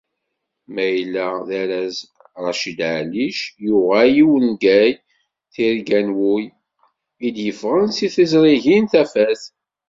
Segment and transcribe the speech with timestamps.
[0.73, 1.97] Mayella d arraz
[2.43, 4.93] Raccid Ɛallic yuɣal i wungal
[5.53, 6.45] "Tirga n wul"
[7.25, 9.41] i d-yeffɣen seg teẓrigin Tafat.